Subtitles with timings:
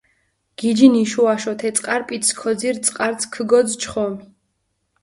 [0.57, 4.21] გიჯინ იშო-აშო თე წყარიპიცჷ, ქოძირჷ წყარცჷ ქჷგოძჷ ჩხომი.